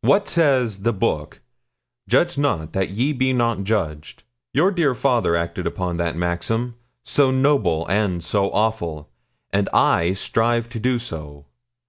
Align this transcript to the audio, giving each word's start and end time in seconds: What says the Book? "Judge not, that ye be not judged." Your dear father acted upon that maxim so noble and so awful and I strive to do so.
What 0.00 0.26
says 0.26 0.80
the 0.80 0.92
Book? 0.92 1.40
"Judge 2.08 2.36
not, 2.36 2.72
that 2.72 2.88
ye 2.90 3.12
be 3.12 3.32
not 3.32 3.62
judged." 3.62 4.24
Your 4.52 4.72
dear 4.72 4.92
father 4.92 5.36
acted 5.36 5.68
upon 5.68 5.98
that 5.98 6.16
maxim 6.16 6.74
so 7.04 7.30
noble 7.30 7.86
and 7.86 8.20
so 8.20 8.50
awful 8.50 9.08
and 9.52 9.68
I 9.72 10.14
strive 10.14 10.68
to 10.70 10.80
do 10.80 10.98
so. 10.98 11.46